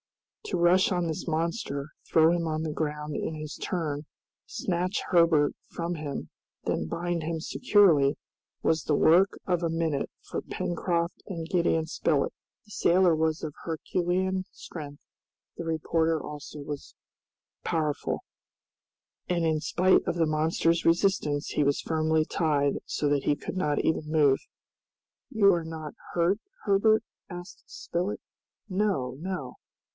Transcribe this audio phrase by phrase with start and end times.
[0.45, 4.05] To rush on this monster, throw him on the ground in his turn,
[4.47, 6.29] snatch Herbert from him,
[6.65, 8.17] then bind him securely,
[8.63, 12.33] was the work of a minute for Pencroft and Gideon Spilett.
[12.65, 15.03] The sailor was of Herculean strength,
[15.55, 16.77] the reporter also very
[17.63, 18.23] powerful,
[19.29, 23.55] and in spite of the monster's resistance he was firmly tied so that he could
[23.55, 24.39] not even move.
[25.29, 28.19] "You are not hurt, Herbert?" asked Spilett.
[28.67, 29.57] "No, no!"